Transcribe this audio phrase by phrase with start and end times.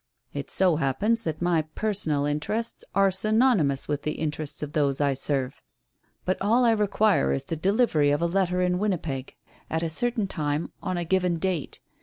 [0.33, 5.13] "It so happens that my 'personal interests' are synonymous with the interests of those I
[5.13, 5.61] serve.
[6.25, 9.35] But all I require is the delivery of a letter in Winnipeg,
[9.69, 11.81] at a certain time on a given date.